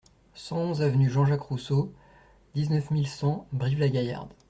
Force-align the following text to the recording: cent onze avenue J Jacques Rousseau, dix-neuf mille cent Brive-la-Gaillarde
cent 0.33 0.57
onze 0.57 0.81
avenue 0.81 1.11
J 1.11 1.19
Jacques 1.27 1.41
Rousseau, 1.43 1.93
dix-neuf 2.55 2.89
mille 2.89 3.05
cent 3.05 3.45
Brive-la-Gaillarde 3.51 4.33